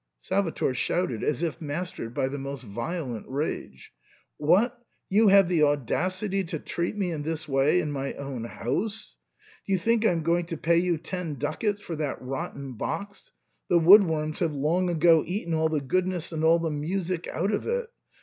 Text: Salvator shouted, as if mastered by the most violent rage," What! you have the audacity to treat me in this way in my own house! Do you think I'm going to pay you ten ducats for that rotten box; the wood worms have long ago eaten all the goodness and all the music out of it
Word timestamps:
Salvator 0.19 0.73
shouted, 0.73 1.23
as 1.23 1.43
if 1.43 1.61
mastered 1.61 2.11
by 2.11 2.27
the 2.27 2.39
most 2.39 2.63
violent 2.63 3.27
rage," 3.29 3.93
What! 4.37 4.83
you 5.09 5.27
have 5.27 5.47
the 5.47 5.61
audacity 5.61 6.43
to 6.45 6.57
treat 6.57 6.97
me 6.97 7.11
in 7.11 7.21
this 7.21 7.47
way 7.47 7.79
in 7.79 7.91
my 7.91 8.13
own 8.13 8.45
house! 8.45 9.13
Do 9.67 9.73
you 9.73 9.77
think 9.77 10.03
I'm 10.03 10.23
going 10.23 10.47
to 10.47 10.57
pay 10.57 10.77
you 10.77 10.97
ten 10.97 11.35
ducats 11.35 11.81
for 11.81 11.95
that 11.97 12.19
rotten 12.19 12.73
box; 12.73 13.31
the 13.69 13.77
wood 13.77 14.03
worms 14.03 14.39
have 14.39 14.55
long 14.55 14.89
ago 14.89 15.23
eaten 15.23 15.53
all 15.53 15.69
the 15.69 15.79
goodness 15.79 16.31
and 16.31 16.43
all 16.43 16.57
the 16.57 16.71
music 16.71 17.27
out 17.27 17.51
of 17.51 17.67
it 17.67 17.87